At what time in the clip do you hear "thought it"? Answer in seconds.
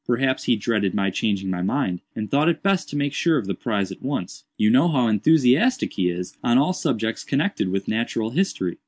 2.31-2.63